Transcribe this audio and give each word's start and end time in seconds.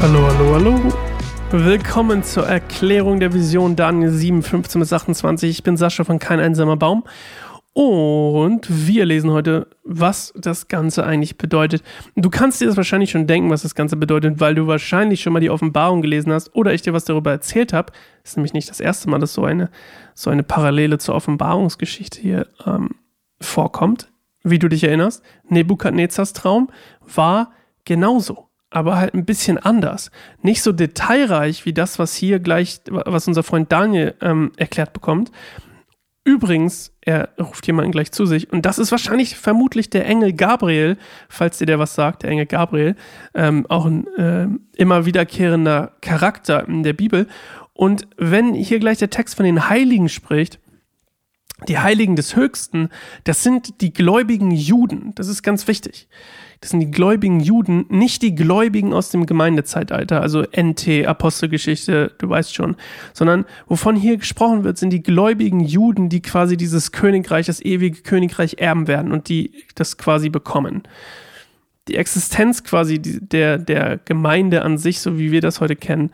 Hallo, 0.00 0.26
hallo, 0.26 0.54
hallo. 0.54 0.92
Willkommen 1.50 2.22
zur 2.22 2.46
Erklärung 2.46 3.20
der 3.20 3.34
Vision 3.34 3.74
Daniel 3.74 4.10
7, 4.10 4.42
15 4.42 4.80
bis 4.80 4.92
28. 4.92 5.50
Ich 5.50 5.62
bin 5.62 5.76
Sascha 5.76 6.04
von 6.04 6.18
Kein 6.18 6.40
einsamer 6.40 6.76
Baum 6.76 7.04
und 7.72 8.66
wir 8.68 9.04
lesen 9.04 9.30
heute, 9.30 9.66
was 9.84 10.32
das 10.36 10.68
Ganze 10.68 11.04
eigentlich 11.04 11.38
bedeutet. 11.38 11.82
Du 12.16 12.30
kannst 12.30 12.60
dir 12.60 12.66
das 12.66 12.76
wahrscheinlich 12.76 13.10
schon 13.10 13.26
denken, 13.26 13.50
was 13.50 13.62
das 13.62 13.74
Ganze 13.74 13.96
bedeutet, 13.96 14.40
weil 14.40 14.54
du 14.54 14.66
wahrscheinlich 14.66 15.20
schon 15.20 15.32
mal 15.32 15.40
die 15.40 15.50
Offenbarung 15.50 16.02
gelesen 16.02 16.32
hast 16.32 16.54
oder 16.54 16.74
ich 16.74 16.82
dir 16.82 16.92
was 16.92 17.04
darüber 17.04 17.30
erzählt 17.30 17.72
habe. 17.72 17.92
Ist 18.24 18.36
nämlich 18.36 18.52
nicht 18.52 18.68
das 18.68 18.80
erste 18.80 19.08
Mal, 19.08 19.18
dass 19.18 19.32
so 19.32 19.44
eine, 19.44 19.70
so 20.14 20.30
eine 20.30 20.42
Parallele 20.42 20.98
zur 20.98 21.14
Offenbarungsgeschichte 21.14 22.20
hier 22.20 22.46
ähm, 22.66 22.90
vorkommt. 23.40 24.10
Wie 24.42 24.58
du 24.58 24.68
dich 24.68 24.84
erinnerst, 24.84 25.22
Nebukadnezars 25.48 26.32
Traum 26.32 26.70
war 27.00 27.52
genauso 27.84 28.48
aber 28.70 28.96
halt 28.96 29.14
ein 29.14 29.24
bisschen 29.24 29.58
anders. 29.58 30.10
Nicht 30.42 30.62
so 30.62 30.72
detailreich 30.72 31.64
wie 31.64 31.72
das, 31.72 31.98
was 31.98 32.14
hier 32.14 32.38
gleich, 32.38 32.80
was 32.86 33.26
unser 33.26 33.42
Freund 33.42 33.72
Daniel 33.72 34.14
ähm, 34.20 34.52
erklärt 34.56 34.92
bekommt. 34.92 35.30
Übrigens, 36.24 36.92
er 37.00 37.30
ruft 37.40 37.66
jemanden 37.66 37.90
gleich 37.90 38.12
zu 38.12 38.26
sich 38.26 38.52
und 38.52 38.66
das 38.66 38.78
ist 38.78 38.90
wahrscheinlich 38.90 39.36
vermutlich 39.36 39.88
der 39.88 40.04
Engel 40.04 40.34
Gabriel, 40.34 40.98
falls 41.30 41.56
dir 41.56 41.64
der 41.64 41.78
was 41.78 41.94
sagt, 41.94 42.22
der 42.22 42.30
Engel 42.30 42.44
Gabriel, 42.44 42.96
ähm, 43.32 43.64
auch 43.70 43.86
ein 43.86 44.06
äh, 44.18 44.48
immer 44.76 45.06
wiederkehrender 45.06 45.92
Charakter 46.02 46.68
in 46.68 46.82
der 46.82 46.92
Bibel. 46.92 47.26
Und 47.72 48.06
wenn 48.18 48.52
hier 48.52 48.78
gleich 48.78 48.98
der 48.98 49.08
Text 49.08 49.36
von 49.36 49.46
den 49.46 49.70
Heiligen 49.70 50.10
spricht, 50.10 50.60
die 51.66 51.78
Heiligen 51.78 52.14
des 52.14 52.36
Höchsten, 52.36 52.88
das 53.24 53.42
sind 53.42 53.80
die 53.80 53.92
gläubigen 53.92 54.52
Juden. 54.52 55.12
Das 55.16 55.26
ist 55.26 55.42
ganz 55.42 55.66
wichtig. 55.66 56.08
Das 56.60 56.70
sind 56.70 56.80
die 56.80 56.90
gläubigen 56.90 57.38
Juden, 57.38 57.86
nicht 57.88 58.22
die 58.22 58.34
Gläubigen 58.34 58.92
aus 58.92 59.10
dem 59.10 59.26
Gemeindezeitalter, 59.26 60.20
also 60.20 60.42
NT, 60.42 61.06
Apostelgeschichte, 61.06 62.12
du 62.18 62.28
weißt 62.28 62.52
schon, 62.52 62.76
sondern 63.12 63.44
wovon 63.68 63.94
hier 63.94 64.16
gesprochen 64.16 64.64
wird, 64.64 64.76
sind 64.76 64.90
die 64.90 65.02
gläubigen 65.02 65.60
Juden, 65.60 66.08
die 66.08 66.20
quasi 66.20 66.56
dieses 66.56 66.90
Königreich, 66.90 67.46
das 67.46 67.60
ewige 67.60 68.02
Königreich 68.02 68.56
erben 68.58 68.88
werden 68.88 69.12
und 69.12 69.28
die 69.28 69.64
das 69.76 69.98
quasi 69.98 70.30
bekommen. 70.30 70.82
Die 71.86 71.94
Existenz 71.94 72.64
quasi 72.64 72.98
der, 73.00 73.58
der 73.58 73.98
Gemeinde 74.04 74.62
an 74.62 74.78
sich, 74.78 74.98
so 74.98 75.16
wie 75.16 75.30
wir 75.30 75.40
das 75.40 75.60
heute 75.60 75.76
kennen, 75.76 76.10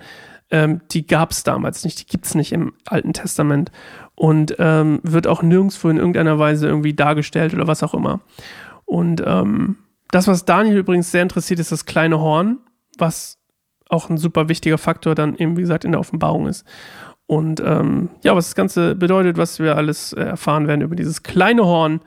ähm, 0.50 0.82
die 0.90 1.06
gab 1.06 1.30
es 1.30 1.42
damals 1.42 1.84
nicht, 1.84 2.00
die 2.00 2.06
gibt 2.06 2.26
es 2.26 2.34
nicht 2.34 2.52
im 2.52 2.74
Alten 2.84 3.14
Testament 3.14 3.72
und 4.16 4.56
ähm, 4.58 5.00
wird 5.02 5.26
auch 5.26 5.42
nirgendwo 5.42 5.88
in 5.88 5.96
irgendeiner 5.96 6.38
Weise 6.38 6.68
irgendwie 6.68 6.94
dargestellt 6.94 7.54
oder 7.54 7.66
was 7.66 7.82
auch 7.82 7.94
immer. 7.94 8.20
Und 8.84 9.22
ähm, 9.26 9.76
das, 10.10 10.28
was 10.28 10.44
Daniel 10.44 10.78
übrigens 10.78 11.10
sehr 11.10 11.22
interessiert, 11.22 11.58
ist 11.58 11.72
das 11.72 11.86
kleine 11.86 12.20
Horn, 12.20 12.58
was 12.98 13.38
auch 13.88 14.08
ein 14.08 14.18
super 14.18 14.48
wichtiger 14.48 14.78
Faktor 14.78 15.14
dann 15.14 15.36
eben, 15.36 15.56
wie 15.56 15.62
gesagt, 15.62 15.84
in 15.84 15.92
der 15.92 16.00
Offenbarung 16.00 16.46
ist. 16.46 16.64
Und 17.26 17.60
ähm, 17.60 18.10
ja, 18.22 18.36
was 18.36 18.46
das 18.46 18.54
Ganze 18.54 18.94
bedeutet, 18.94 19.38
was 19.38 19.58
wir 19.58 19.76
alles 19.76 20.12
äh, 20.12 20.20
erfahren 20.20 20.68
werden 20.68 20.82
über 20.82 20.94
dieses 20.94 21.22
kleine 21.22 21.64
Horn, 21.64 22.00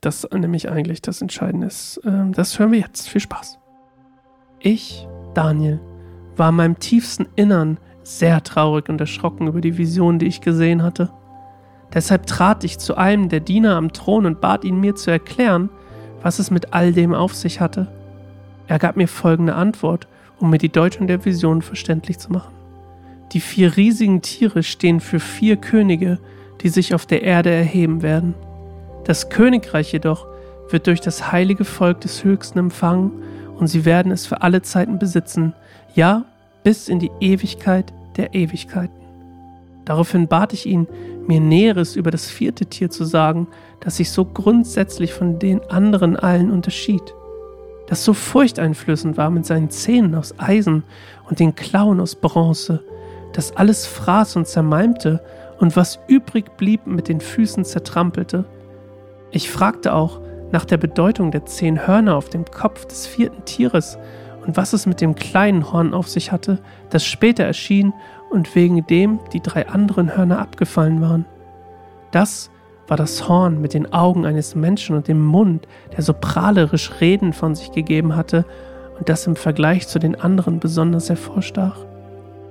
das 0.00 0.28
nämlich 0.32 0.70
eigentlich 0.70 1.00
das 1.00 1.22
Entscheidende 1.22 1.66
ist, 1.66 1.98
äh, 2.04 2.30
das 2.32 2.58
hören 2.58 2.72
wir 2.72 2.80
jetzt. 2.80 3.08
Viel 3.08 3.22
Spaß. 3.22 3.58
Ich, 4.60 5.06
Daniel, 5.34 5.80
war 6.36 6.50
in 6.50 6.56
meinem 6.56 6.78
tiefsten 6.78 7.26
Innern 7.36 7.78
sehr 8.02 8.42
traurig 8.42 8.88
und 8.88 9.00
erschrocken 9.00 9.46
über 9.46 9.60
die 9.60 9.78
Vision, 9.78 10.18
die 10.18 10.26
ich 10.26 10.40
gesehen 10.42 10.82
hatte. 10.82 11.10
Deshalb 11.94 12.26
trat 12.26 12.64
ich 12.64 12.78
zu 12.78 12.96
einem 12.96 13.28
der 13.28 13.40
Diener 13.40 13.76
am 13.76 13.92
Thron 13.92 14.26
und 14.26 14.40
bat 14.40 14.64
ihn 14.64 14.80
mir 14.80 14.96
zu 14.96 15.10
erklären, 15.10 15.70
was 16.22 16.38
es 16.38 16.50
mit 16.50 16.74
all 16.74 16.92
dem 16.92 17.14
auf 17.14 17.34
sich 17.34 17.60
hatte. 17.60 17.86
Er 18.66 18.78
gab 18.78 18.96
mir 18.96 19.08
folgende 19.08 19.54
Antwort, 19.54 20.08
um 20.40 20.50
mir 20.50 20.58
die 20.58 20.72
Deutung 20.72 21.06
der 21.06 21.24
Vision 21.24 21.62
verständlich 21.62 22.18
zu 22.18 22.32
machen. 22.32 22.52
Die 23.32 23.40
vier 23.40 23.76
riesigen 23.76 24.22
Tiere 24.22 24.62
stehen 24.62 25.00
für 25.00 25.20
vier 25.20 25.56
Könige, 25.56 26.18
die 26.62 26.68
sich 26.68 26.94
auf 26.94 27.06
der 27.06 27.22
Erde 27.22 27.50
erheben 27.50 28.02
werden. 28.02 28.34
Das 29.04 29.28
Königreich 29.28 29.92
jedoch 29.92 30.26
wird 30.70 30.86
durch 30.86 31.00
das 31.00 31.30
heilige 31.30 31.64
Volk 31.64 32.00
des 32.00 32.24
Höchsten 32.24 32.58
empfangen 32.58 33.12
und 33.56 33.68
sie 33.68 33.84
werden 33.84 34.10
es 34.10 34.26
für 34.26 34.42
alle 34.42 34.62
Zeiten 34.62 34.98
besitzen, 34.98 35.52
ja, 35.94 36.24
bis 36.62 36.88
in 36.88 36.98
die 36.98 37.10
Ewigkeit 37.20 37.92
der 38.16 38.34
Ewigkeiten. 38.34 39.03
Daraufhin 39.84 40.28
bat 40.28 40.52
ich 40.52 40.66
ihn, 40.66 40.88
mir 41.26 41.40
Näheres 41.40 41.96
über 41.96 42.10
das 42.10 42.26
vierte 42.26 42.66
Tier 42.66 42.90
zu 42.90 43.04
sagen, 43.04 43.48
das 43.80 43.96
sich 43.96 44.10
so 44.10 44.24
grundsätzlich 44.24 45.12
von 45.12 45.38
den 45.38 45.62
anderen 45.70 46.16
allen 46.16 46.50
unterschied, 46.50 47.14
das 47.86 48.04
so 48.04 48.14
furchteinflößend 48.14 49.16
war 49.16 49.30
mit 49.30 49.46
seinen 49.46 49.70
Zähnen 49.70 50.14
aus 50.14 50.38
Eisen 50.38 50.84
und 51.28 51.40
den 51.40 51.54
Klauen 51.54 52.00
aus 52.00 52.14
Bronze, 52.14 52.82
das 53.32 53.56
alles 53.56 53.86
fraß 53.86 54.36
und 54.36 54.46
zermalmte 54.46 55.22
und 55.58 55.76
was 55.76 55.98
übrig 56.08 56.56
blieb 56.56 56.86
mit 56.86 57.08
den 57.08 57.20
Füßen 57.20 57.64
zertrampelte. 57.64 58.44
Ich 59.30 59.50
fragte 59.50 59.92
auch 59.94 60.20
nach 60.52 60.64
der 60.64 60.76
Bedeutung 60.76 61.30
der 61.30 61.46
zehn 61.46 61.86
Hörner 61.86 62.16
auf 62.16 62.28
dem 62.28 62.44
Kopf 62.44 62.86
des 62.86 63.06
vierten 63.06 63.44
Tieres 63.44 63.98
und 64.46 64.56
was 64.56 64.72
es 64.72 64.86
mit 64.86 65.00
dem 65.00 65.14
kleinen 65.14 65.72
Horn 65.72 65.94
auf 65.94 66.08
sich 66.08 66.30
hatte, 66.30 66.58
das 66.90 67.04
später 67.04 67.44
erschien 67.44 67.92
und 68.34 68.54
wegen 68.56 68.84
dem 68.86 69.20
die 69.32 69.40
drei 69.40 69.68
anderen 69.68 70.16
Hörner 70.16 70.40
abgefallen 70.40 71.00
waren. 71.00 71.24
Das 72.10 72.50
war 72.88 72.96
das 72.96 73.28
Horn 73.28 73.60
mit 73.60 73.74
den 73.74 73.92
Augen 73.92 74.26
eines 74.26 74.54
Menschen 74.54 74.96
und 74.96 75.08
dem 75.08 75.24
Mund, 75.24 75.66
der 75.96 76.02
so 76.02 76.12
prahlerisch 76.12 77.00
Reden 77.00 77.32
von 77.32 77.54
sich 77.54 77.72
gegeben 77.72 78.16
hatte 78.16 78.44
und 78.98 79.08
das 79.08 79.26
im 79.26 79.36
Vergleich 79.36 79.88
zu 79.88 79.98
den 79.98 80.20
anderen 80.20 80.58
besonders 80.60 81.08
hervorstach. 81.08 81.78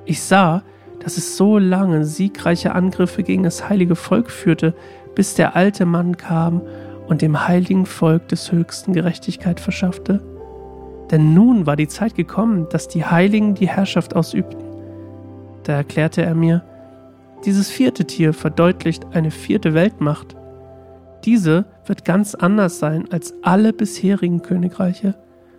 Ich 0.06 0.22
sah, 0.22 0.64
dass 1.02 1.18
es 1.18 1.38
so 1.38 1.58
lange 1.58 2.06
siegreiche 2.06 2.74
Angriffe 2.74 3.22
gegen 3.24 3.44
das 3.44 3.70
heilige 3.70 3.96
Volk 3.96 4.32
führte, 4.32 4.74
bis 5.16 5.36
der 5.36 5.56
alte 5.56 5.86
Mann 5.86 6.18
kam 6.18 6.62
und 7.08 7.22
dem 7.22 7.46
heiligen 7.48 7.86
Volk 7.86 8.30
des 8.30 8.52
Höchsten 8.52 8.94
Gerechtigkeit 8.94 9.60
verschaffte. 9.60 10.22
Denn 11.12 11.34
nun 11.34 11.66
war 11.66 11.76
die 11.76 11.90
Zeit 11.90 12.16
gekommen, 12.16 12.68
dass 12.70 12.88
die 12.88 13.04
Heiligen 13.06 13.54
die 13.54 13.68
Herrschaft 13.68 14.16
ausübten. 14.16 14.73
Da 15.64 15.74
erklärte 15.74 16.22
er 16.22 16.36
mir, 16.36 16.64
dieses 17.46 17.70
vierte 17.70 18.06
Tier 18.06 18.34
verdeutlicht 18.34 19.06
eine 19.12 19.32
vierte 19.32 19.74
Weltmacht. 19.74 20.36
Diese 21.26 21.66
wird 21.86 22.06
ganz 22.06 22.36
anders 22.36 22.80
sein 22.80 23.12
als 23.12 23.34
alle 23.42 23.74
bisherigen 23.74 24.42
Königreiche. 24.42 25.16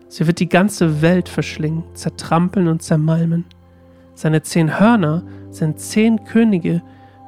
Sie 0.08 0.26
wird 0.26 0.40
die 0.40 0.48
ganze 0.48 1.02
Welt 1.02 1.28
verschlingen, 1.28 1.84
zertrampeln 1.94 2.68
und 2.68 2.82
zermalmen. 2.82 3.44
Seine 4.14 4.42
zehn 4.42 4.78
Hörner 4.78 5.24
sind 5.50 5.80
zehn 5.80 6.24
Könige, 6.24 6.82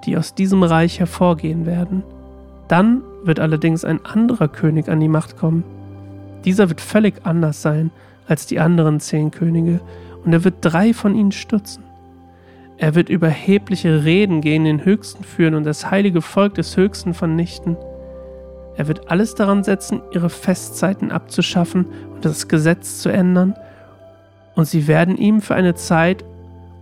die 0.05 0.17
aus 0.17 0.35
diesem 0.35 0.63
Reich 0.63 1.01
hervorgehen 1.01 1.67
werden. 1.67 2.03
Dann 2.69 3.03
wird 3.25 3.41
allerdings 3.41 3.85
ein 3.85 4.05
anderer 4.05 4.49
König 4.49 4.89
an 4.89 5.01
die 5.01 5.09
Macht 5.09 5.37
kommen. 5.37 5.65
Dieser 6.45 6.69
wird 6.69 6.81
völlig 6.81 7.25
anders 7.25 7.61
sein 7.61 7.91
als 8.29 8.47
die 8.47 8.61
anderen 8.61 9.01
zehn 9.01 9.31
Könige, 9.31 9.81
und 10.25 10.33
er 10.33 10.45
wird 10.45 10.57
drei 10.61 10.93
von 10.93 11.15
ihnen 11.15 11.31
stürzen. 11.31 11.86
Er 12.79 12.95
wird 12.95 13.09
überhebliche 13.09 14.05
Reden 14.05 14.41
gegen 14.41 14.65
den 14.65 14.85
Höchsten 14.85 15.25
führen 15.25 15.55
und 15.55 15.65
das 15.65 15.91
heilige 15.91 16.21
Volk 16.21 16.55
des 16.55 16.77
Höchsten 16.77 17.15
vernichten. 17.15 17.77
Er 18.77 18.87
wird 18.89 19.11
alles 19.11 19.35
daran 19.35 19.65
setzen, 19.65 20.03
ihre 20.13 20.29
Festzeiten 20.29 21.11
abzuschaffen 21.11 21.87
und 22.15 22.25
das 22.25 22.49
Gesetz 22.49 23.01
zu 23.01 23.09
ändern, 23.09 23.55
und 24.55 24.67
sie 24.67 24.89
werden 24.89 25.19
ihm 25.19 25.43
für 25.43 25.55
eine 25.55 25.75
Zeit 25.75 26.25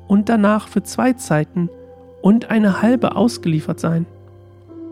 und 0.06 0.28
danach 0.28 0.68
für 0.68 0.82
zwei 0.82 1.12
Zeiten 1.12 1.68
und 2.22 2.50
eine 2.50 2.82
halbe 2.82 3.16
ausgeliefert 3.16 3.80
sein. 3.80 4.06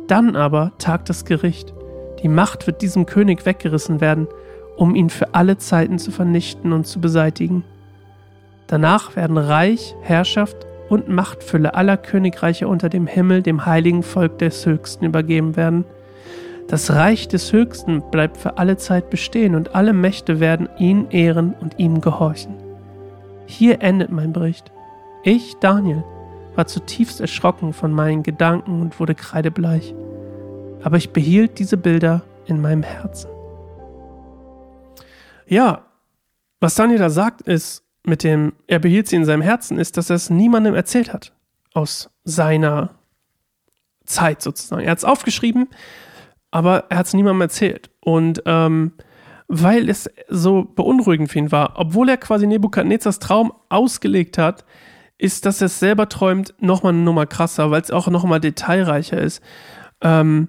Dann 0.08 0.34
aber 0.34 0.72
tagt 0.78 1.08
das 1.08 1.24
Gericht. 1.24 1.72
Die 2.22 2.28
Macht 2.28 2.66
wird 2.66 2.82
diesem 2.82 3.06
König 3.06 3.46
weggerissen 3.46 4.00
werden, 4.00 4.26
um 4.76 4.96
ihn 4.96 5.10
für 5.10 5.34
alle 5.34 5.58
Zeiten 5.58 5.98
zu 5.98 6.10
vernichten 6.10 6.72
und 6.72 6.86
zu 6.86 7.00
beseitigen. 7.00 7.62
Danach 8.66 9.14
werden 9.14 9.38
Reich, 9.38 9.94
Herrschaft 10.02 10.66
und 10.92 11.08
Machtfülle 11.08 11.72
aller 11.72 11.96
Königreiche 11.96 12.68
unter 12.68 12.90
dem 12.90 13.06
Himmel 13.06 13.40
dem 13.40 13.64
heiligen 13.64 14.02
Volk 14.02 14.38
des 14.40 14.66
Höchsten 14.66 15.06
übergeben 15.06 15.56
werden. 15.56 15.86
Das 16.68 16.90
Reich 16.90 17.28
des 17.28 17.50
Höchsten 17.50 18.02
bleibt 18.10 18.36
für 18.36 18.58
alle 18.58 18.76
Zeit 18.76 19.08
bestehen 19.08 19.54
und 19.54 19.74
alle 19.74 19.94
Mächte 19.94 20.38
werden 20.38 20.68
ihn 20.78 21.08
ehren 21.08 21.54
und 21.58 21.78
ihm 21.78 22.02
gehorchen. 22.02 22.56
Hier 23.46 23.80
endet 23.80 24.12
mein 24.12 24.34
Bericht. 24.34 24.70
Ich, 25.24 25.54
Daniel, 25.60 26.04
war 26.56 26.66
zutiefst 26.66 27.22
erschrocken 27.22 27.72
von 27.72 27.90
meinen 27.90 28.22
Gedanken 28.22 28.82
und 28.82 29.00
wurde 29.00 29.14
kreidebleich. 29.14 29.94
Aber 30.82 30.98
ich 30.98 31.14
behielt 31.14 31.58
diese 31.58 31.78
Bilder 31.78 32.20
in 32.44 32.60
meinem 32.60 32.82
Herzen. 32.82 33.30
Ja, 35.46 35.86
was 36.60 36.74
Daniel 36.74 36.98
da 36.98 37.08
sagt, 37.08 37.40
ist, 37.40 37.81
mit 38.04 38.24
dem 38.24 38.52
er 38.66 38.78
behielt 38.78 39.08
sie 39.08 39.16
in 39.16 39.24
seinem 39.24 39.42
Herzen, 39.42 39.78
ist, 39.78 39.96
dass 39.96 40.10
er 40.10 40.16
es 40.16 40.30
niemandem 40.30 40.74
erzählt 40.74 41.12
hat. 41.12 41.32
Aus 41.74 42.10
seiner 42.24 42.90
Zeit 44.04 44.42
sozusagen. 44.42 44.82
Er 44.82 44.90
hat 44.90 44.98
es 44.98 45.04
aufgeschrieben, 45.04 45.68
aber 46.50 46.84
er 46.88 46.98
hat 46.98 47.06
es 47.06 47.14
niemandem 47.14 47.42
erzählt. 47.42 47.90
Und 48.00 48.42
ähm, 48.46 48.92
weil 49.48 49.88
es 49.88 50.10
so 50.28 50.64
beunruhigend 50.64 51.30
für 51.30 51.38
ihn 51.38 51.52
war, 51.52 51.74
obwohl 51.76 52.08
er 52.08 52.16
quasi 52.16 52.46
Nebukadnezars 52.46 53.18
Traum 53.18 53.52
ausgelegt 53.68 54.38
hat, 54.38 54.64
ist, 55.18 55.46
dass 55.46 55.60
er 55.60 55.66
es 55.66 55.78
selber 55.78 56.08
träumt, 56.08 56.54
nochmal 56.58 56.92
eine 56.92 57.02
Nummer 57.02 57.26
krasser, 57.26 57.70
weil 57.70 57.82
es 57.82 57.90
auch 57.90 58.08
nochmal 58.08 58.40
detailreicher 58.40 59.20
ist, 59.20 59.42
ähm, 60.00 60.48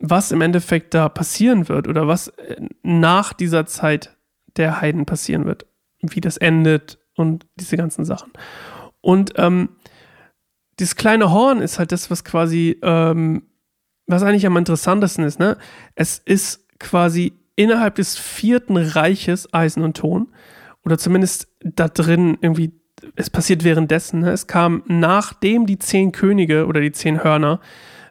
was 0.00 0.32
im 0.32 0.40
Endeffekt 0.40 0.94
da 0.94 1.08
passieren 1.08 1.68
wird 1.68 1.86
oder 1.86 2.08
was 2.08 2.28
äh, 2.28 2.56
nach 2.82 3.32
dieser 3.32 3.66
Zeit 3.66 4.16
der 4.56 4.80
Heiden 4.80 5.06
passieren 5.06 5.44
wird, 5.44 5.66
wie 6.02 6.20
das 6.20 6.36
endet 6.36 6.98
und 7.16 7.46
diese 7.56 7.76
ganzen 7.76 8.04
Sachen. 8.04 8.32
Und 9.00 9.32
ähm, 9.36 9.70
dieses 10.78 10.96
kleine 10.96 11.30
Horn 11.30 11.60
ist 11.60 11.78
halt 11.78 11.92
das, 11.92 12.10
was 12.10 12.24
quasi, 12.24 12.78
ähm, 12.82 13.42
was 14.06 14.22
eigentlich 14.22 14.46
am 14.46 14.56
interessantesten 14.56 15.24
ist, 15.24 15.38
ne? 15.38 15.56
Es 15.94 16.18
ist 16.18 16.66
quasi 16.78 17.34
innerhalb 17.60 17.96
des 17.96 18.16
vierten 18.16 18.78
Reiches 18.78 19.52
Eisen 19.52 19.82
und 19.82 19.96
Ton. 19.96 20.28
Oder 20.82 20.96
zumindest 20.96 21.48
da 21.60 21.88
drin 21.88 22.38
irgendwie, 22.40 22.72
es 23.16 23.28
passiert 23.28 23.64
währenddessen. 23.64 24.20
Ne? 24.20 24.30
Es 24.30 24.46
kam 24.46 24.82
nachdem 24.86 25.66
die 25.66 25.78
zehn 25.78 26.10
Könige 26.10 26.66
oder 26.66 26.80
die 26.80 26.92
zehn 26.92 27.22
Hörner 27.22 27.60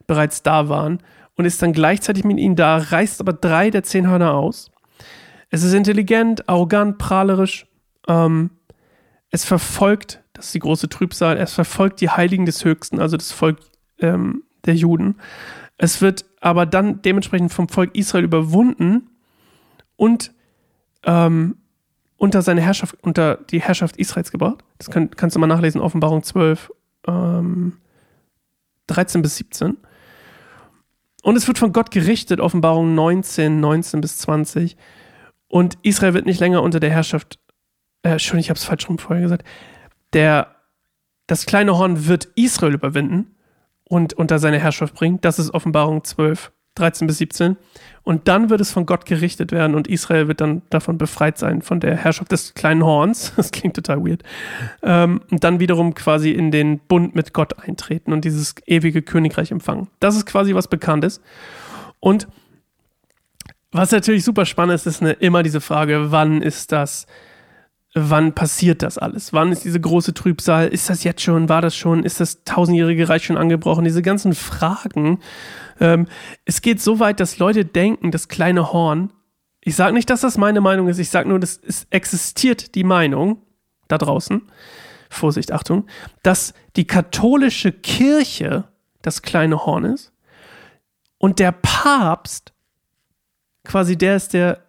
bereits 0.06 0.44
da 0.44 0.70
waren 0.70 1.00
und 1.36 1.46
ist 1.46 1.62
dann 1.64 1.74
gleichzeitig 1.74 2.24
mit 2.24 2.38
ihnen 2.38 2.56
da, 2.56 2.78
reißt 2.78 3.20
aber 3.22 3.34
drei 3.34 3.72
der 3.72 3.84
zehn 3.84 4.08
Hörner 4.08 4.36
aus. 4.36 4.70
Es 5.50 5.64
ist 5.64 5.74
intelligent, 5.74 6.48
arrogant, 6.48 7.00
prahlerisch. 7.00 7.66
Ähm, 8.10 8.50
es 9.30 9.46
verfolgt, 9.46 10.22
das 10.34 10.48
ist 10.48 10.56
die 10.56 10.60
große 10.60 10.90
Trübsal, 10.90 11.38
es 11.38 11.54
verfolgt 11.54 12.02
die 12.02 12.10
Heiligen 12.10 12.46
des 12.46 12.66
Höchsten, 12.66 13.00
also 13.00 13.16
das 13.16 13.32
Volk 13.32 13.60
ähm, 14.00 14.44
der 14.66 14.76
Juden. 14.76 15.16
Es 15.78 16.02
wird 16.02 16.26
aber 16.42 16.66
dann 16.66 17.02
dementsprechend 17.02 17.54
vom 17.54 17.70
Volk 17.70 17.96
Israel 17.96 18.26
überwunden 18.26 19.10
und 19.96 20.34
ähm, 21.04 21.58
unter 22.18 22.42
seine 22.42 22.62
Herrschaft, 22.62 22.98
unter 23.02 23.38
die 23.38 23.62
Herrschaft 23.62 23.98
Israels 23.98 24.32
gebracht. 24.32 24.64
Das 24.78 24.90
kann, 24.90 25.12
kannst 25.12 25.36
du 25.36 25.40
mal 25.40 25.48
nachlesen, 25.48 25.80
Offenbarung 25.80 26.24
12, 26.24 26.72
ähm, 27.08 27.78
13 28.88 29.22
bis 29.22 29.38
17. 29.38 29.78
Und 31.22 31.36
es 31.36 31.48
wird 31.48 31.58
von 31.58 31.72
Gott 31.72 31.92
gerichtet, 31.92 32.40
Offenbarung 32.40 32.96
19, 32.96 33.60
19 33.60 34.02
bis 34.02 34.18
20. 34.18 34.76
Und 35.48 35.78
Israel 35.82 36.14
wird 36.14 36.26
nicht 36.26 36.40
länger 36.40 36.62
unter 36.62 36.80
der 36.80 36.90
Herrschaft, 36.90 37.40
äh, 38.04 38.20
schon, 38.20 38.40
ich 38.40 38.50
habe 38.50 38.58
es 38.58 38.66
falsch 38.66 38.88
rum 38.88 38.98
vorher 38.98 39.24
gesagt, 39.24 39.46
der, 40.14 40.56
das 41.28 41.46
kleine 41.46 41.78
Horn 41.78 42.08
wird 42.08 42.30
Israel 42.36 42.74
überwinden 42.74 43.36
und 43.84 44.14
unter 44.14 44.40
seine 44.40 44.60
Herrschaft 44.60 44.94
bringen. 44.96 45.20
Das 45.22 45.40
ist 45.40 45.54
Offenbarung 45.54 46.04
12, 46.04 46.52
13 46.76 47.08
bis 47.08 47.18
17. 47.18 47.58
Und 48.04 48.28
dann 48.28 48.50
wird 48.50 48.62
es 48.62 48.72
von 48.72 48.86
Gott 48.86 49.06
gerichtet 49.06 49.52
werden 49.52 49.76
und 49.76 49.88
Israel 49.88 50.28
wird 50.28 50.42
dann 50.42 50.62
davon 50.70 50.98
befreit 50.98 51.38
sein, 51.38 51.62
von 51.62 51.80
der 51.80 51.96
Herrschaft 51.96 52.32
des 52.32 52.54
kleinen 52.54 52.84
Horns. 52.84 53.34
Das 53.40 53.52
klingt 53.52 53.76
total 53.76 54.04
weird. 54.04 54.24
Ähm, 54.82 55.22
und 55.30 55.44
dann 55.44 55.60
wiederum 55.60 55.94
quasi 55.94 56.32
in 56.32 56.52
den 56.52 56.80
Bund 56.80 57.16
mit 57.16 57.34
Gott 57.34 57.60
eintreten 57.60 58.14
und 58.14 58.26
dieses 58.26 58.56
ewige 58.66 59.02
Königreich 59.02 59.52
empfangen. 59.52 59.88
Das 60.00 60.16
ist 60.16 60.26
quasi 60.26 60.56
was 60.56 60.68
Bekanntes. 60.68 61.22
Und 62.00 62.28
was 63.72 63.92
natürlich 63.92 64.24
super 64.24 64.46
spannend 64.46 64.76
ist, 64.76 64.88
ist 64.88 65.02
eine, 65.02 65.12
immer 65.14 65.44
diese 65.44 65.62
Frage, 65.62 66.12
wann 66.12 66.42
ist 66.42 66.72
das 66.72 67.06
wann 67.94 68.34
passiert 68.34 68.84
das 68.84 68.98
alles? 68.98 69.34
Wann 69.34 69.52
ist 69.52 69.66
diese 69.66 69.80
große 69.80 70.14
Trübsal? 70.14 70.68
Ist 70.68 70.90
das 70.90 71.04
jetzt 71.04 71.22
schon? 71.22 71.50
War 71.50 71.62
das 71.62 71.76
schon? 71.76 72.04
Ist 72.04 72.20
das 72.20 72.44
tausendjährige 72.44 73.10
Reich 73.10 73.26
schon 73.26 73.38
angebrochen? 73.38 73.84
Diese 73.84 74.02
ganzen 74.02 74.34
Fragen. 74.34 75.20
Ähm, 75.80 76.08
es 76.46 76.62
geht 76.62 76.82
so 76.82 77.00
weit, 77.00 77.20
dass 77.20 77.40
Leute 77.40 77.66
denken, 77.66 78.12
das 78.12 78.28
kleine 78.28 78.72
Horn, 78.72 79.12
ich 79.62 79.76
sage 79.76 79.94
nicht, 79.94 80.10
dass 80.10 80.22
das 80.22 80.38
meine 80.38 80.62
Meinung 80.62 80.88
ist, 80.88 81.00
ich 81.00 81.10
sage 81.10 81.28
nur, 81.28 81.40
dass 81.40 81.60
es 81.66 81.88
existiert 81.90 82.76
die 82.76 82.84
Meinung 82.84 83.42
da 83.88 83.98
draußen, 83.98 84.42
Vorsicht, 85.10 85.52
Achtung, 85.52 85.88
dass 86.24 86.54
die 86.76 86.88
katholische 86.88 87.72
Kirche 87.72 88.66
das 89.02 89.22
kleine 89.22 89.66
Horn 89.66 89.86
ist 89.86 90.14
und 91.18 91.40
der 91.40 91.52
Papst 91.52 92.54
quasi 93.64 93.98
der 93.98 94.16
ist, 94.16 94.34
der 94.34 94.64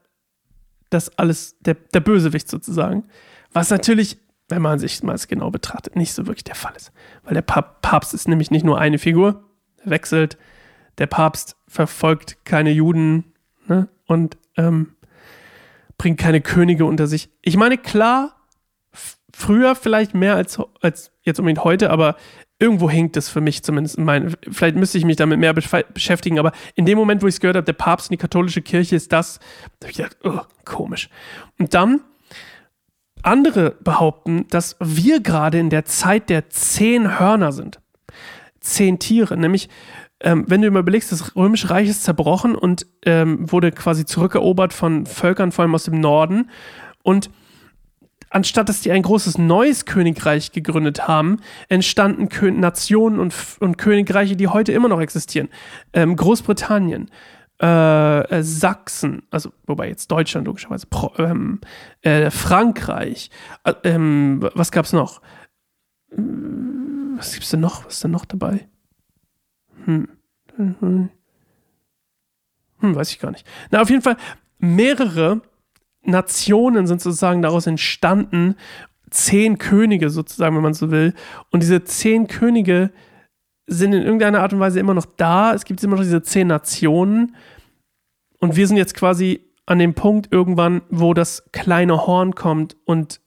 das 0.91 1.17
alles 1.19 1.57
der, 1.61 1.75
der 1.75 2.01
Bösewicht 2.01 2.49
sozusagen. 2.49 3.05
Was 3.53 3.71
natürlich, 3.71 4.19
wenn 4.49 4.63
man 4.63 4.79
sich 4.79 5.03
mal 5.03 5.17
genau 5.29 5.51
betrachtet, 5.51 5.97
nicht 5.97 6.13
so 6.13 6.27
wirklich 6.27 6.45
der 6.45 6.55
Fall 6.55 6.75
ist. 6.77 6.93
Weil 7.25 7.35
der 7.35 7.43
Papst 7.43 8.15
ist 8.15 8.29
nämlich 8.29 8.51
nicht 8.51 8.65
nur 8.65 8.79
eine 8.79 8.99
Figur, 8.99 9.45
wechselt. 9.85 10.37
Der 10.99 11.07
Papst 11.07 11.57
verfolgt 11.67 12.45
keine 12.45 12.71
Juden 12.71 13.33
ne? 13.67 13.89
und 14.07 14.37
ähm, 14.57 14.95
bringt 15.97 16.19
keine 16.19 16.41
Könige 16.41 16.85
unter 16.85 17.07
sich. 17.07 17.31
Ich 17.43 17.57
meine, 17.57 17.79
klar, 17.79 18.37
früher 19.33 19.75
vielleicht 19.75 20.15
mehr 20.15 20.35
als, 20.35 20.59
als 20.81 21.13
jetzt 21.23 21.39
unbedingt 21.39 21.65
heute, 21.65 21.91
aber 21.91 22.17
irgendwo 22.61 22.89
hinkt 22.89 23.17
es 23.17 23.29
für 23.29 23.41
mich 23.41 23.65
zumindest 23.65 23.99
in 23.99 24.05
meinen, 24.05 24.37
vielleicht 24.51 24.77
müsste 24.77 24.99
ich 24.99 25.05
mich 25.05 25.17
damit 25.17 25.41
mehr 25.41 25.55
beschäftigen, 25.55 26.39
aber 26.39 26.53
in 26.77 26.85
dem 26.85 26.97
Moment, 26.97 27.23
wo 27.23 27.27
ich 27.27 27.35
es 27.35 27.41
gehört 27.41 27.57
habe, 27.57 27.65
der 27.65 27.73
Papst 27.73 28.09
und 28.09 28.13
die 28.13 28.19
katholische 28.19 28.63
Kirche 28.63 28.95
ist 28.95 29.13
das, 29.13 29.41
da 29.81 29.87
habe 29.87 29.91
ich 29.91 29.97
gedacht, 29.97 30.19
oh, 30.23 30.41
komisch. 30.65 31.09
Und 31.59 31.75
dann 31.75 32.01
andere 33.23 33.73
behaupten, 33.83 34.47
dass 34.49 34.77
wir 34.79 35.21
gerade 35.21 35.59
in 35.59 35.71
der 35.71 35.85
Zeit 35.87 36.31
der 36.31 36.49
zehn 36.51 37.19
Hörner 37.19 37.53
sind. 37.53 37.81
Zehn 38.61 38.99
Tiere, 38.99 39.37
nämlich 39.37 39.69
ähm, 40.23 40.45
wenn 40.49 40.61
du 40.61 40.71
mir 40.71 40.81
überlegst, 40.81 41.13
das 41.13 41.35
Römische 41.35 41.71
Reich 41.71 41.89
ist 41.89 42.05
zerbrochen 42.05 42.55
und 42.55 42.87
ähm, 43.07 43.51
wurde 43.51 43.73
quasi 43.73 44.05
zurückerobert 44.05 44.75
von 44.75 45.07
Völkern, 45.07 45.51
vor 45.51 45.63
allem 45.63 45.75
aus 45.75 45.85
dem 45.85 45.99
Norden. 45.99 46.51
Und 47.03 47.31
anstatt 48.31 48.69
dass 48.69 48.81
die 48.81 48.93
ein 48.93 49.03
großes 49.03 49.39
neues 49.39 49.85
Königreich 49.85 50.53
gegründet 50.53 51.07
haben, 51.07 51.41
entstanden 51.69 52.29
Nationen 52.61 53.21
und, 53.21 53.35
und 53.59 53.77
Königreiche, 53.77 54.37
die 54.37 54.49
heute 54.49 54.73
immer 54.73 54.89
noch 54.89 55.01
existieren. 55.01 55.49
Ähm, 55.93 56.17
Großbritannien, 56.17 57.11
äh, 57.61 58.21
äh, 58.21 58.43
Sachsen, 58.43 59.23
also 59.31 59.53
wobei 59.67 59.89
jetzt 59.89 60.11
Deutschland 60.11 60.47
logischerweise, 60.47 60.87
Pro, 60.87 61.13
ähm, 61.19 61.61
äh, 62.01 62.31
Frankreich, 62.31 63.31
äh, 63.65 63.75
ähm, 63.85 64.49
was 64.55 64.73
gab's 64.73 64.93
noch? 64.93 65.21
Was 66.11 67.35
gibt's 67.35 67.51
denn 67.51 67.61
noch? 67.61 67.85
Was 67.85 67.95
ist 67.95 68.05
denn 68.05 68.11
noch 68.13 68.25
dabei? 68.25 68.69
Hm. 69.85 70.09
Hm, 70.57 71.11
weiß 72.81 73.13
ich 73.13 73.19
gar 73.19 73.31
nicht. 73.31 73.47
Na, 73.71 73.83
auf 73.83 73.91
jeden 73.91 74.03
Fall 74.03 74.17
mehrere 74.59 75.43
Nationen 76.03 76.87
sind 76.87 77.01
sozusagen 77.01 77.43
daraus 77.43 77.67
entstanden, 77.67 78.57
zehn 79.11 79.59
Könige 79.59 80.11
sozusagen, 80.11 80.57
wenn 80.57 80.63
man 80.63 80.75
so 80.75 80.91
will. 80.91 81.15
Und 81.51 81.63
diese 81.63 81.85
zehn 81.85 82.27
Könige 82.27 82.91
sind 83.67 83.93
in 83.93 84.03
irgendeiner 84.03 84.41
Art 84.41 84.53
und 84.53 84.61
Weise 84.61 84.81
immer 84.81 84.95
noch 84.95 85.07
da. 85.17 85.53
Es 85.55 85.65
gibt 85.65 85.83
immer 85.83 85.97
noch 85.97 86.03
diese 86.03 86.23
zehn 86.23 86.49
Nationen. 86.49 87.37
Und 88.39 88.57
wir 88.57 88.67
sind 88.67 88.77
jetzt 88.77 88.95
quasi 88.95 89.53
an 89.67 89.79
dem 89.79 89.95
Punkt 89.95 90.33
irgendwann, 90.33 90.83
wo 90.91 91.15
das 91.15 91.45
kleine 91.53 92.07
Horn 92.07 92.35
kommt 92.35 92.77
und 92.85 93.21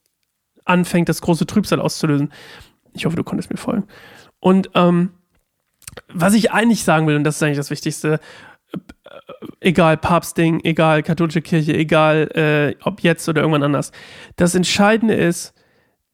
anfängt, 0.66 1.10
das 1.10 1.22
große 1.22 1.46
Trübsal 1.46 1.80
auszulösen. 1.80 2.32
Ich 2.94 3.06
hoffe, 3.06 3.16
du 3.16 3.24
konntest 3.24 3.50
mir 3.50 3.58
folgen. 3.58 3.86
Und 4.40 4.70
ähm, 4.74 5.12
was 6.12 6.34
ich 6.34 6.52
eigentlich 6.52 6.84
sagen 6.84 7.08
will, 7.08 7.16
und 7.16 7.24
das 7.24 7.38
ist 7.38 7.44
eigentlich 7.44 7.58
das 7.58 7.70
Wichtigste, 7.70 8.20
egal 9.60 9.98
Papstding, 9.98 10.62
egal 10.64 11.04
katholische 11.04 11.42
Kirche, 11.42 11.74
egal 11.74 12.30
äh, 12.36 12.76
ob 12.84 13.02
jetzt 13.02 13.28
oder 13.30 13.42
irgendwann 13.42 13.64
anders. 13.64 13.92
Das 14.36 14.56
Entscheidende 14.56 15.16
ist, 15.16 15.54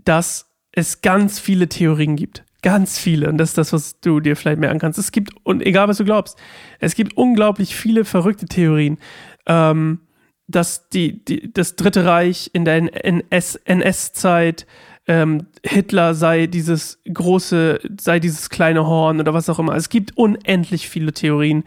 dass 0.04 0.52
es 0.72 1.02
ganz 1.02 1.40
viele 1.40 1.68
Theorien 1.68 2.16
gibt. 2.16 2.44
Ganz 2.62 3.00
viele. 3.00 3.30
Und 3.30 3.38
das 3.38 3.50
ist 3.50 3.58
das, 3.58 3.74
was 3.74 4.00
du 4.02 4.20
dir 4.20 4.36
vielleicht 4.36 4.60
merken 4.60 4.80
kannst. 4.80 5.00
Es 5.00 5.12
gibt, 5.12 5.32
und 5.44 5.62
egal 5.66 5.88
was 5.88 5.98
du 5.98 6.06
glaubst, 6.06 6.38
es 6.80 6.94
gibt 6.94 7.16
unglaublich 7.16 7.76
viele 7.76 8.06
verrückte 8.06 8.46
Theorien. 8.46 8.98
Ähm, 9.46 10.02
dass 10.50 10.90
die, 10.90 11.24
die, 11.24 11.54
das 11.54 11.76
Dritte 11.76 12.06
Reich 12.06 12.50
in 12.54 12.66
der 12.66 12.92
NS-Zeit 13.04 14.66
ähm, 15.10 15.48
Hitler 15.64 16.14
sei 16.14 16.46
dieses 16.46 17.00
große, 17.12 17.80
sei 18.00 18.20
dieses 18.20 18.52
kleine 18.52 18.86
Horn 18.86 19.20
oder 19.20 19.34
was 19.34 19.50
auch 19.50 19.58
immer. 19.58 19.76
Es 19.76 19.90
gibt 19.90 20.16
unendlich 20.16 20.88
viele 20.88 21.12
Theorien. 21.14 21.64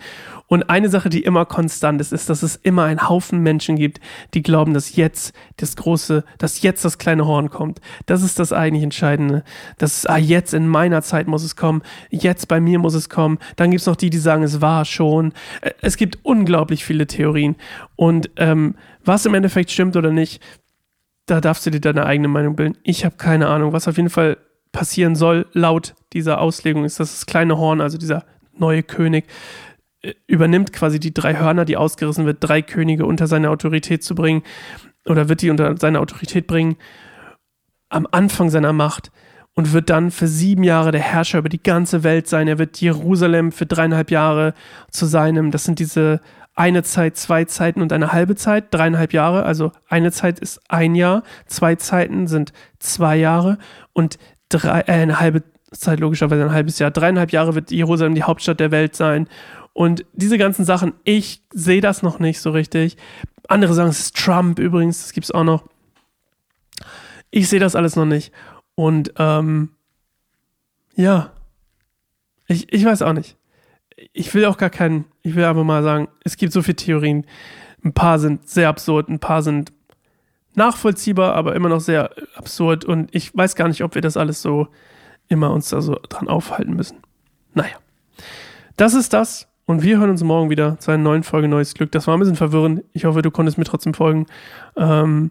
Und 0.47 0.71
eine 0.71 0.89
Sache, 0.89 1.09
die 1.09 1.25
immer 1.25 1.45
konstant 1.45 2.01
ist, 2.01 2.13
ist, 2.13 2.31
dass 2.31 2.45
es 2.45 2.55
immer 2.55 2.85
einen 2.85 3.09
Haufen 3.09 3.41
Menschen 3.41 3.75
gibt, 3.75 3.99
die 4.35 4.43
glauben, 4.43 4.75
dass 4.75 4.95
jetzt 4.95 5.35
das 5.57 5.75
große, 5.75 6.23
dass 6.39 6.63
jetzt 6.63 6.85
das 6.85 6.99
kleine 6.99 7.27
Horn 7.27 7.51
kommt. 7.51 7.81
Das 8.07 8.23
ist 8.23 8.39
das 8.39 8.53
eigentlich 8.53 8.85
Entscheidende. 8.85 9.43
Dass, 9.77 10.07
ah, 10.07 10.19
jetzt 10.19 10.55
in 10.55 10.69
meiner 10.69 11.03
Zeit 11.03 11.27
muss 11.27 11.43
es 11.43 11.57
kommen, 11.57 11.83
jetzt 12.11 12.47
bei 12.47 12.61
mir 12.61 12.79
muss 12.79 12.95
es 12.95 13.09
kommen. 13.09 13.39
Dann 13.57 13.73
gibt 13.73 13.81
es 13.81 13.87
noch 13.89 13.97
die, 13.97 14.11
die 14.11 14.19
sagen, 14.19 14.45
es 14.45 14.61
war 14.61 14.85
schon. 14.85 15.33
Äh, 15.63 15.73
es 15.81 15.97
gibt 15.97 16.19
unglaublich 16.23 16.85
viele 16.85 17.09
Theorien. 17.09 17.57
Und 17.97 18.31
ähm, 18.37 18.77
was 19.05 19.27
im 19.27 19.35
Endeffekt 19.35 19.73
stimmt 19.73 19.97
oder 19.97 20.13
nicht, 20.13 20.41
da 21.27 21.41
darfst 21.41 21.67
du 21.67 21.71
dir 21.71 21.81
deine 21.81 22.07
eigene 22.07 22.29
Meinung 22.29 22.57
bilden. 22.57 22.79
Ich 22.83 23.05
habe 23.05 23.17
keine 23.17 23.49
Ahnung. 23.49 23.73
Was 23.73 23.89
auf 23.89 23.97
jeden 23.97 24.11
Fall 24.11 24.39
passieren 24.73 25.15
soll, 25.15 25.47
laut 25.53 25.95
dieser 26.13 26.41
Auslegung, 26.41 26.85
ist, 26.85 26.99
dass 26.99 27.13
das 27.13 27.27
kleine 27.27 27.59
Horn, 27.59 27.81
also 27.81 27.99
dieser 27.99 28.25
neue 28.57 28.83
König, 28.83 29.27
äh, 30.03 30.15
übernimmt 30.27 30.73
quasi 30.73 30.99
die 30.99 31.15
drei 31.15 31.37
Hörner, 31.37 31.65
die 31.65 31.77
ausgerissen 31.77 32.27
wird, 32.27 32.39
drei 32.41 32.63
Könige 32.63 33.07
unter 33.07 33.27
seine 33.27 33.51
Autorität 33.51 34.03
zu 34.03 34.15
bringen 34.15 34.43
oder 35.07 35.29
wird 35.29 35.43
die 35.43 35.51
unter 35.51 35.77
seine 35.77 36.01
Autorität 36.01 36.47
bringen 36.47 36.77
am 37.89 38.07
Anfang 38.11 38.49
seiner 38.49 38.73
Macht 38.73 39.13
und 39.55 39.73
wird 39.73 39.91
dann 39.91 40.11
für 40.11 40.27
sieben 40.27 40.65
Jahre 40.65 40.93
der 40.93 41.03
Herrscher 41.03 41.39
über 41.39 41.51
die 41.51 41.63
ganze 41.63 42.05
Welt 42.05 42.27
sein. 42.27 42.49
Er 42.49 42.59
wird 42.59 42.81
Jerusalem 42.81 43.53
für 43.53 43.67
dreieinhalb 43.67 44.11
Jahre 44.11 44.55
zu 44.91 45.05
seinem, 45.05 45.51
das 45.51 45.65
sind 45.65 45.79
diese 45.79 46.21
eine 46.55 46.83
Zeit, 46.83 47.17
zwei 47.17 47.45
Zeiten 47.45 47.81
und 47.81 47.93
eine 47.93 48.13
halbe 48.13 48.37
Zeit, 48.37 48.73
dreieinhalb 48.73 49.13
Jahre. 49.13 49.45
Also 49.45 49.73
eine 49.89 50.13
Zeit 50.13 50.39
ist 50.39 50.61
ein 50.69 50.95
Jahr, 50.95 51.23
zwei 51.47 51.77
Zeiten 51.77 52.27
sind 52.27 52.53
zwei 52.79 53.17
Jahre 53.17 53.59
und 53.93 54.19
drei, 54.49 54.81
äh, 54.81 54.93
eine 54.93 55.21
halbe 55.21 55.43
Zeit 55.71 56.01
logischerweise 56.01 56.45
ein 56.45 56.53
halbes 56.53 56.79
Jahr. 56.79 56.91
Dreieinhalb 56.91 57.33
Jahre 57.33 57.55
wird 57.55 57.71
Jerusalem 57.71 58.15
die 58.15 58.25
Hauptstadt 58.25 58.61
der 58.61 58.71
Welt 58.71 58.95
sein. 58.95 59.29
Und 59.73 60.05
diese 60.13 60.37
ganzen 60.37 60.67
Sachen, 60.67 60.93
ich 61.05 61.43
sehe 61.51 61.81
das 61.81 62.03
noch 62.03 62.19
nicht 62.19 62.41
so 62.41 62.51
richtig. 62.51 62.99
Andere 63.49 63.73
sagen, 63.73 63.89
es 63.89 64.01
ist 64.01 64.17
Trump 64.17 64.59
übrigens, 64.59 65.01
das 65.01 65.13
gibt 65.15 65.25
es 65.25 65.31
auch 65.31 65.45
noch. 65.45 65.65
Ich 67.31 67.49
sehe 67.49 67.61
das 67.61 67.75
alles 67.75 67.97
noch 67.97 68.05
nicht. 68.05 68.33
Und 68.75 69.15
ähm, 69.17 69.71
ja, 70.95 71.33
ich, 72.47 72.71
ich 72.71 72.85
weiß 72.85 73.01
auch 73.01 73.15
nicht 73.15 73.39
ich 74.13 74.33
will 74.35 74.45
auch 74.45 74.57
gar 74.57 74.71
keinen, 74.71 75.05
ich 75.23 75.35
will 75.35 75.45
einfach 75.45 75.65
mal 75.65 75.83
sagen, 75.83 76.09
es 76.25 76.37
gibt 76.37 76.53
so 76.53 76.63
viele 76.63 76.77
Theorien. 76.77 77.27
Ein 77.85 77.93
paar 77.93 78.19
sind 78.19 78.49
sehr 78.49 78.69
absurd, 78.69 79.09
ein 79.09 79.19
paar 79.19 79.43
sind 79.43 79.73
nachvollziehbar, 80.55 81.35
aber 81.35 81.55
immer 81.55 81.69
noch 81.69 81.81
sehr 81.81 82.11
absurd. 82.37 82.85
Und 82.85 83.15
ich 83.15 83.37
weiß 83.37 83.57
gar 83.57 83.69
nicht, 83.69 83.83
ob 83.83 83.95
wir 83.95 84.03
das 84.03 84.17
alles 84.17 84.43
so 84.43 84.69
immer 85.29 85.53
uns 85.53 85.69
da 85.71 85.81
so 85.81 85.99
dran 86.09 86.29
aufhalten 86.29 86.75
müssen. 86.75 86.99
Naja, 87.55 87.77
das 88.77 88.95
ist 88.95 89.13
das. 89.13 89.49
Und 89.65 89.83
wir 89.83 89.99
hören 89.99 90.11
uns 90.11 90.23
morgen 90.23 90.51
wieder 90.51 90.79
zu 90.79 90.91
einer 90.91 91.03
neuen 91.03 91.23
Folge 91.23 91.49
Neues 91.49 91.75
Glück. 91.75 91.93
Das 91.93 92.07
war 92.07 92.17
ein 92.17 92.21
bisschen 92.21 92.37
verwirrend. 92.37 92.85
Ich 92.93 93.05
hoffe, 93.05 93.23
du 93.23 93.31
konntest 93.31 93.59
mir 93.59 93.65
trotzdem 93.65 93.95
folgen. 93.95 94.27
Ähm, 94.77 95.31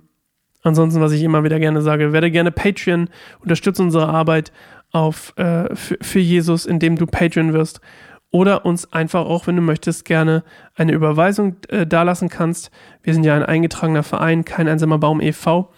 ansonsten, 0.64 1.02
was 1.02 1.12
ich 1.12 1.22
immer 1.22 1.44
wieder 1.44 1.60
gerne 1.60 1.82
sage, 1.82 2.14
werde 2.14 2.32
gerne 2.32 2.52
Patreon, 2.52 3.10
unterstütze 3.42 3.84
unsere 3.84 4.08
Arbeit 4.08 4.52
auf, 4.92 5.38
äh, 5.38 5.76
für, 5.76 5.98
für 6.02 6.20
Jesus, 6.20 6.66
indem 6.66 6.96
du 6.96 7.06
Patreon 7.06 7.54
wirst 7.54 7.82
oder 8.32 8.66
uns 8.66 8.92
einfach 8.94 9.26
auch, 9.26 9.46
wenn 9.46 9.58
du 9.58 9.62
möchtest, 9.62 10.06
gerne 10.06 10.44
eine 10.76 10.94
Überweisung 10.94 11.58
äh, 11.68 11.86
dalassen 11.86 12.30
kannst. 12.30 12.72
Wir 13.04 13.14
sind 13.14 13.26
ja 13.26 13.36
ein 13.36 13.44
eingetragener 13.44 14.04
Verein, 14.04 14.46
kein 14.46 14.70
einsamer 14.70 14.98
Baum 14.98 15.22
e.V. 15.22 15.72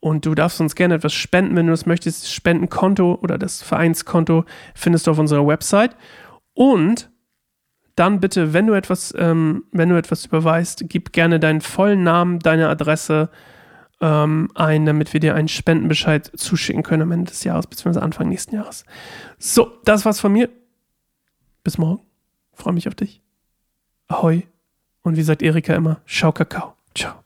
Und 0.00 0.26
du 0.26 0.34
darfst 0.34 0.60
uns 0.60 0.74
gerne 0.74 0.94
etwas 0.94 1.12
spenden, 1.12 1.54
wenn 1.54 1.66
du 1.66 1.72
das 1.72 1.86
möchtest. 1.86 2.24
Das 2.24 2.32
Spendenkonto 2.32 3.18
oder 3.22 3.38
das 3.38 3.62
Vereinskonto 3.62 4.44
findest 4.74 5.06
du 5.06 5.12
auf 5.12 5.18
unserer 5.18 5.46
Website. 5.46 5.94
Und 6.54 7.10
dann 7.94 8.20
bitte, 8.20 8.54
wenn 8.54 8.66
du 8.66 8.72
etwas, 8.72 9.14
ähm, 9.16 9.64
wenn 9.70 9.90
du 9.90 9.96
etwas 9.96 10.24
überweist, 10.24 10.84
gib 10.88 11.12
gerne 11.12 11.38
deinen 11.38 11.60
vollen 11.60 12.02
Namen, 12.02 12.38
deine 12.38 12.68
Adresse 12.68 13.28
ähm, 14.00 14.48
ein, 14.54 14.86
damit 14.86 15.12
wir 15.12 15.20
dir 15.20 15.34
einen 15.34 15.48
Spendenbescheid 15.48 16.30
zuschicken 16.36 16.82
können 16.82 17.02
am 17.02 17.12
Ende 17.12 17.30
des 17.30 17.44
Jahres 17.44 17.66
bzw. 17.66 18.00
Anfang 18.00 18.28
nächsten 18.28 18.56
Jahres. 18.56 18.84
So, 19.38 19.70
das 19.84 20.04
war's 20.04 20.20
von 20.20 20.32
mir. 20.32 20.48
Bis 21.64 21.78
morgen. 21.78 22.04
Freue 22.52 22.74
mich 22.74 22.88
auf 22.88 22.94
dich. 22.94 23.22
Ahoi. 24.08 24.46
Und 25.02 25.16
wie 25.16 25.22
sagt 25.22 25.42
Erika 25.42 25.74
immer, 25.74 26.00
schau 26.04 26.32
Kakao. 26.32 26.76
Ciao. 26.94 27.21